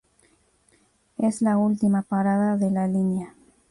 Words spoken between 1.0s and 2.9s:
Es la última parada de la